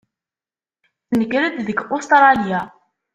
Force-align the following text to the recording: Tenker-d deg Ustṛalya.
Tenker-d 1.09 1.55
deg 1.67 1.79
Ustṛalya. 1.95 2.61